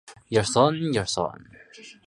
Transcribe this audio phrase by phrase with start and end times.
[0.29, 0.93] 明末进
[1.83, 1.99] 士。